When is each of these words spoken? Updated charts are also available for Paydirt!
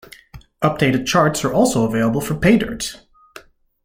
Updated 0.63 1.05
charts 1.05 1.43
are 1.45 1.53
also 1.53 1.87
available 1.87 2.21
for 2.21 2.33
Paydirt! 2.33 3.01